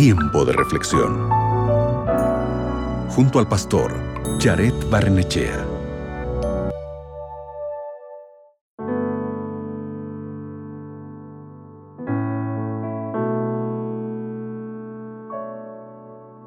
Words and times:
Tiempo 0.00 0.44
de 0.44 0.52
reflexión. 0.52 1.28
Junto 3.08 3.40
al 3.40 3.48
pastor 3.48 3.92
Jared 4.38 4.72
Barnechea. 4.88 5.66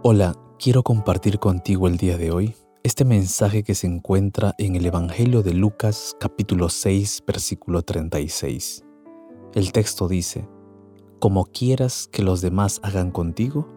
Hola, 0.01 0.33
quiero 0.57 0.83
compartir 0.83 1.37
contigo 1.39 1.89
el 1.89 1.97
día 1.97 2.17
de 2.17 2.31
hoy 2.31 2.55
este 2.83 3.03
mensaje 3.03 3.63
que 3.63 3.75
se 3.75 3.85
encuentra 3.85 4.55
en 4.59 4.77
el 4.77 4.85
Evangelio 4.85 5.43
de 5.43 5.53
Lucas 5.53 6.15
capítulo 6.21 6.69
6 6.69 7.23
versículo 7.27 7.81
36. 7.81 8.85
El 9.53 9.73
texto 9.73 10.07
dice, 10.07 10.47
Como 11.21 11.45
quieras 11.45 12.09
que 12.11 12.23
los 12.23 12.41
demás 12.41 12.81
hagan 12.83 13.11
contigo, 13.11 13.69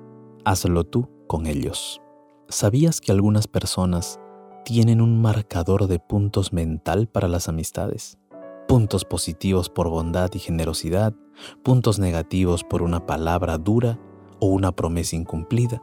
hazlo 0.44 0.82
tú 0.82 1.08
con 1.28 1.46
ellos. 1.46 2.00
¿Sabías 2.48 3.00
que 3.00 3.12
algunas 3.12 3.46
personas 3.46 4.18
tienen 4.64 5.00
un 5.00 5.22
marcador 5.22 5.86
de 5.86 6.00
puntos 6.00 6.52
mental 6.52 7.06
para 7.06 7.28
las 7.28 7.48
amistades? 7.48 8.18
Puntos 8.66 9.04
positivos 9.04 9.70
por 9.70 9.88
bondad 9.88 10.30
y 10.34 10.40
generosidad, 10.40 11.14
puntos 11.62 12.00
negativos 12.00 12.64
por 12.64 12.82
una 12.82 13.06
palabra 13.06 13.58
dura 13.58 14.00
o 14.40 14.46
una 14.46 14.72
promesa 14.72 15.14
incumplida. 15.14 15.80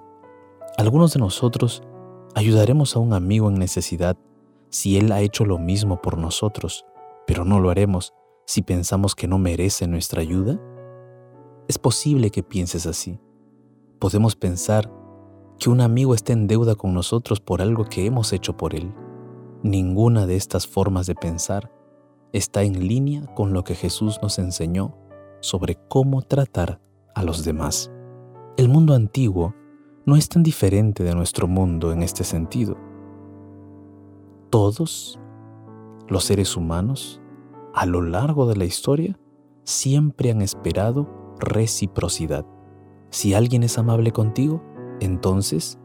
Algunos 0.77 1.13
de 1.13 1.19
nosotros 1.19 1.83
Ayudaremos 2.33 2.95
a 2.95 2.99
un 2.99 3.11
amigo 3.11 3.49
en 3.49 3.55
necesidad 3.55 4.17
si 4.69 4.97
él 4.97 5.11
ha 5.11 5.19
hecho 5.19 5.43
lo 5.43 5.59
mismo 5.59 6.01
por 6.01 6.17
nosotros, 6.17 6.85
pero 7.27 7.43
no 7.43 7.59
lo 7.59 7.69
haremos 7.69 8.13
si 8.45 8.61
pensamos 8.61 9.15
que 9.15 9.27
no 9.27 9.37
merece 9.37 9.85
nuestra 9.85 10.21
ayuda? 10.21 10.57
Es 11.71 11.79
posible 11.79 12.31
que 12.31 12.43
pienses 12.43 12.85
así. 12.85 13.17
Podemos 13.97 14.35
pensar 14.35 14.91
que 15.57 15.69
un 15.69 15.79
amigo 15.79 16.13
está 16.13 16.33
en 16.33 16.45
deuda 16.45 16.75
con 16.75 16.93
nosotros 16.93 17.39
por 17.39 17.61
algo 17.61 17.85
que 17.85 18.05
hemos 18.05 18.33
hecho 18.33 18.57
por 18.57 18.75
él. 18.75 18.93
Ninguna 19.63 20.25
de 20.25 20.35
estas 20.35 20.67
formas 20.67 21.07
de 21.07 21.15
pensar 21.15 21.71
está 22.33 22.63
en 22.63 22.89
línea 22.89 23.25
con 23.35 23.53
lo 23.53 23.63
que 23.63 23.75
Jesús 23.75 24.19
nos 24.21 24.37
enseñó 24.37 24.97
sobre 25.39 25.77
cómo 25.87 26.21
tratar 26.23 26.81
a 27.15 27.23
los 27.23 27.45
demás. 27.45 27.89
El 28.57 28.67
mundo 28.67 28.93
antiguo 28.93 29.55
no 30.05 30.17
es 30.17 30.27
tan 30.27 30.43
diferente 30.43 31.05
de 31.05 31.15
nuestro 31.15 31.47
mundo 31.47 31.93
en 31.93 32.03
este 32.03 32.25
sentido. 32.25 32.75
Todos 34.49 35.17
los 36.09 36.25
seres 36.25 36.57
humanos, 36.57 37.21
a 37.73 37.85
lo 37.85 38.01
largo 38.01 38.45
de 38.45 38.57
la 38.57 38.65
historia, 38.65 39.17
siempre 39.63 40.31
han 40.31 40.41
esperado 40.41 41.20
reciprocidad. 41.41 42.45
Si 43.09 43.33
alguien 43.33 43.63
es 43.63 43.77
amable 43.77 44.11
contigo, 44.11 44.63
entonces, 45.01 45.77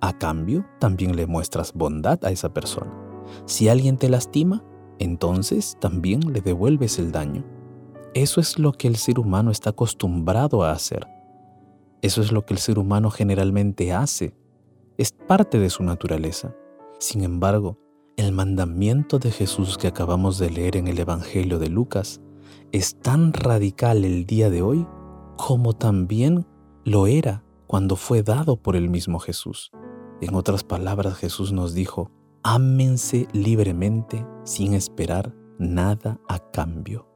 a 0.00 0.18
cambio, 0.18 0.66
también 0.78 1.16
le 1.16 1.26
muestras 1.26 1.72
bondad 1.72 2.22
a 2.24 2.30
esa 2.30 2.52
persona. 2.52 2.92
Si 3.46 3.68
alguien 3.68 3.96
te 3.96 4.08
lastima, 4.08 4.62
entonces 4.98 5.76
también 5.80 6.32
le 6.32 6.40
devuelves 6.40 6.98
el 6.98 7.12
daño. 7.12 7.44
Eso 8.14 8.40
es 8.40 8.58
lo 8.58 8.72
que 8.72 8.88
el 8.88 8.96
ser 8.96 9.18
humano 9.18 9.50
está 9.50 9.70
acostumbrado 9.70 10.64
a 10.64 10.72
hacer. 10.72 11.06
Eso 12.02 12.20
es 12.20 12.32
lo 12.32 12.44
que 12.44 12.54
el 12.54 12.60
ser 12.60 12.78
humano 12.78 13.10
generalmente 13.10 13.92
hace. 13.92 14.34
Es 14.98 15.12
parte 15.12 15.58
de 15.58 15.70
su 15.70 15.82
naturaleza. 15.82 16.54
Sin 16.98 17.22
embargo, 17.22 17.78
el 18.16 18.32
mandamiento 18.32 19.18
de 19.18 19.30
Jesús 19.30 19.76
que 19.76 19.88
acabamos 19.88 20.38
de 20.38 20.50
leer 20.50 20.76
en 20.76 20.88
el 20.88 20.98
Evangelio 20.98 21.58
de 21.58 21.68
Lucas 21.68 22.20
es 22.72 22.96
tan 22.96 23.32
radical 23.32 24.04
el 24.04 24.24
día 24.24 24.48
de 24.48 24.62
hoy 24.62 24.86
como 25.36 25.72
también 25.72 26.46
lo 26.84 27.06
era 27.06 27.44
cuando 27.66 27.96
fue 27.96 28.22
dado 28.22 28.56
por 28.56 28.76
el 28.76 28.88
mismo 28.88 29.18
Jesús. 29.18 29.70
En 30.20 30.34
otras 30.34 30.64
palabras, 30.64 31.16
Jesús 31.16 31.52
nos 31.52 31.74
dijo, 31.74 32.10
ámense 32.42 33.28
libremente 33.32 34.26
sin 34.44 34.74
esperar 34.74 35.34
nada 35.58 36.20
a 36.28 36.38
cambio. 36.38 37.08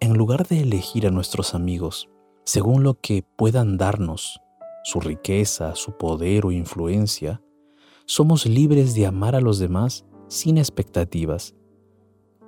En 0.00 0.14
lugar 0.14 0.46
de 0.48 0.60
elegir 0.60 1.06
a 1.06 1.10
nuestros 1.10 1.54
amigos 1.54 2.08
según 2.44 2.82
lo 2.82 2.94
que 2.94 3.24
puedan 3.36 3.78
darnos, 3.78 4.40
su 4.82 5.00
riqueza, 5.00 5.76
su 5.76 5.96
poder 5.96 6.44
o 6.44 6.50
influencia, 6.50 7.40
somos 8.04 8.46
libres 8.46 8.94
de 8.94 9.06
amar 9.06 9.36
a 9.36 9.40
los 9.40 9.60
demás 9.60 10.04
sin 10.26 10.58
expectativas. 10.58 11.54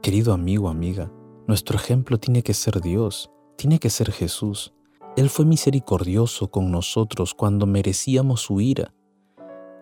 Querido 0.02 0.32
amigo, 0.32 0.68
amiga, 0.68 1.12
nuestro 1.46 1.76
ejemplo 1.76 2.18
tiene 2.18 2.42
que 2.42 2.54
ser 2.54 2.80
Dios, 2.80 3.30
tiene 3.56 3.78
que 3.78 3.88
ser 3.88 4.10
Jesús. 4.10 4.73
Él 5.16 5.30
fue 5.30 5.44
misericordioso 5.44 6.50
con 6.50 6.70
nosotros 6.70 7.34
cuando 7.34 7.66
merecíamos 7.66 8.40
su 8.40 8.60
ira. 8.60 8.92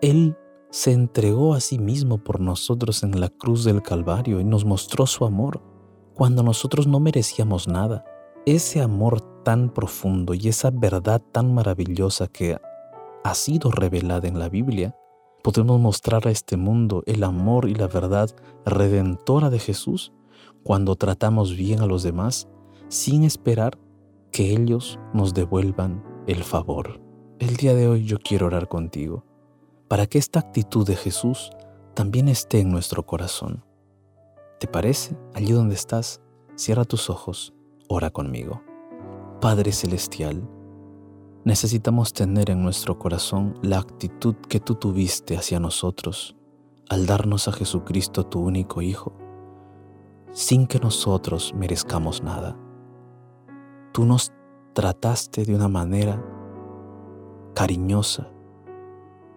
Él 0.01 0.37
se 0.69 0.91
entregó 0.91 1.53
a 1.53 1.59
sí 1.59 1.79
mismo 1.79 2.17
por 2.17 2.39
nosotros 2.39 3.03
en 3.03 3.19
la 3.19 3.29
cruz 3.29 3.63
del 3.63 3.81
Calvario 3.81 4.39
y 4.39 4.43
nos 4.43 4.65
mostró 4.65 5.07
su 5.07 5.25
amor 5.25 5.61
cuando 6.13 6.43
nosotros 6.43 6.87
no 6.87 6.99
merecíamos 6.99 7.67
nada 7.67 8.05
ese 8.45 8.81
amor 8.81 9.21
tan 9.43 9.69
profundo 9.69 10.33
y 10.33 10.49
esa 10.49 10.69
verdad 10.69 11.21
tan 11.31 11.53
maravillosa 11.53 12.27
que 12.27 12.57
ha 13.23 13.33
sido 13.35 13.71
revelada 13.71 14.27
en 14.27 14.37
la 14.37 14.49
Biblia, 14.49 14.95
podemos 15.43 15.79
mostrar 15.79 16.27
a 16.27 16.31
este 16.31 16.57
mundo 16.57 17.03
el 17.05 17.23
amor 17.23 17.69
y 17.69 17.75
la 17.75 17.87
verdad 17.87 18.29
redentora 18.65 19.49
de 19.49 19.59
Jesús 19.59 20.11
cuando 20.63 20.95
tratamos 20.95 21.55
bien 21.55 21.81
a 21.81 21.85
los 21.85 22.03
demás 22.03 22.49
sin 22.89 23.23
esperar 23.23 23.77
que 24.33 24.51
ellos 24.51 24.99
nos 25.13 25.35
devuelvan 25.35 26.03
el 26.25 26.43
favor. 26.43 26.99
El 27.37 27.55
día 27.55 27.75
de 27.75 27.87
hoy 27.87 28.03
yo 28.03 28.17
quiero 28.17 28.47
orar 28.47 28.67
contigo 28.67 29.23
para 29.87 30.07
que 30.07 30.17
esta 30.17 30.39
actitud 30.39 30.87
de 30.87 30.95
Jesús 30.95 31.51
también 31.93 32.27
esté 32.27 32.59
en 32.59 32.71
nuestro 32.71 33.05
corazón. 33.05 33.63
¿Te 34.59 34.67
parece? 34.67 35.15
Allí 35.35 35.51
donde 35.51 35.75
estás, 35.75 36.19
cierra 36.55 36.83
tus 36.83 37.11
ojos 37.11 37.53
ora 37.87 38.09
conmigo. 38.09 38.63
Padre 39.39 39.71
Celestial, 39.71 40.49
necesitamos 41.45 42.11
tener 42.11 42.49
en 42.49 42.63
nuestro 42.63 42.97
corazón 42.97 43.59
la 43.61 43.77
actitud 43.77 44.35
que 44.49 44.59
tú 44.59 44.73
tuviste 44.75 45.37
hacia 45.37 45.59
nosotros 45.59 46.35
al 46.89 47.05
darnos 47.05 47.47
a 47.47 47.51
Jesucristo 47.51 48.25
tu 48.25 48.39
único 48.39 48.81
Hijo, 48.81 49.13
sin 50.31 50.65
que 50.65 50.79
nosotros 50.79 51.53
merezcamos 51.55 52.23
nada. 52.23 52.57
Tú 53.93 54.05
nos 54.05 54.33
trataste 54.73 55.45
de 55.45 55.55
una 55.55 55.69
manera 55.69 56.21
cariñosa, 57.55 58.27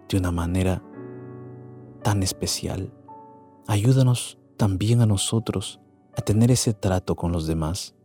de 0.09 0.19
una 0.19 0.33
manera 0.33 0.83
tan 2.03 2.23
especial. 2.23 2.93
Ayúdanos 3.69 4.39
también 4.57 5.01
a 5.01 5.07
nosotros 5.07 5.81
a 6.17 6.23
tener 6.23 6.51
ese 6.51 6.73
trato 6.73 7.15
con 7.15 7.31
los 7.31 7.47
demás 7.47 7.97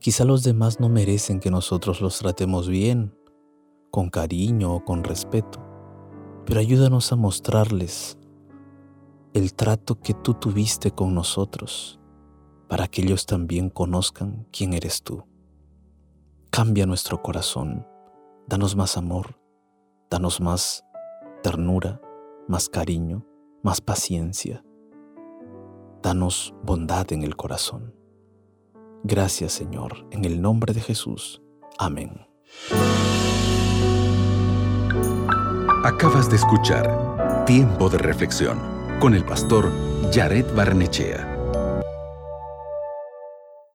Quizá 0.00 0.24
los 0.24 0.44
demás 0.44 0.78
no 0.78 0.88
merecen 0.88 1.40
que 1.40 1.50
nosotros 1.50 2.00
los 2.00 2.18
tratemos 2.18 2.68
bien, 2.68 3.12
con 3.90 4.10
cariño 4.10 4.72
o 4.72 4.84
con 4.84 5.02
respeto, 5.02 5.58
pero 6.46 6.60
ayúdanos 6.60 7.10
a 7.10 7.16
mostrarles 7.16 8.16
el 9.34 9.54
trato 9.54 9.98
que 10.00 10.14
tú 10.14 10.34
tuviste 10.34 10.92
con 10.92 11.14
nosotros, 11.14 11.98
para 12.68 12.86
que 12.86 13.02
ellos 13.02 13.26
también 13.26 13.70
conozcan 13.70 14.46
quién 14.52 14.72
eres 14.72 15.02
tú. 15.02 15.24
Cambia 16.50 16.86
nuestro 16.86 17.22
corazón, 17.22 17.86
danos 18.48 18.74
más 18.74 18.96
amor, 18.96 19.38
danos 20.10 20.40
más 20.40 20.84
ternura, 21.42 22.00
más 22.48 22.68
cariño, 22.68 23.24
más 23.62 23.80
paciencia. 23.80 24.64
Danos 26.02 26.54
bondad 26.64 27.12
en 27.12 27.22
el 27.22 27.36
corazón. 27.36 27.94
Gracias 29.04 29.52
Señor, 29.52 30.06
en 30.10 30.24
el 30.24 30.40
nombre 30.40 30.72
de 30.72 30.80
Jesús. 30.80 31.42
Amén. 31.78 32.26
Acabas 35.84 36.28
de 36.30 36.36
escuchar 36.36 37.44
Tiempo 37.44 37.88
de 37.88 37.98
Reflexión 37.98 38.58
con 39.00 39.14
el 39.14 39.24
pastor 39.24 39.70
Jared 40.12 40.46
Barnechea. 40.56 41.37